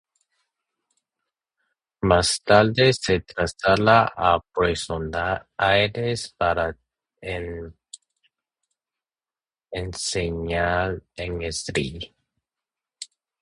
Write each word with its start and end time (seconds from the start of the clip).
Más 2.09 2.29
tarde 2.43 2.91
se 2.93 3.19
trasladaría 3.19 3.99
a 4.17 4.43
Buenos 4.55 4.83
Aires 5.57 6.33
para 6.35 6.75
enseñar 9.71 11.03
en 11.15 11.33
el 11.43 11.49
St. 11.49 12.11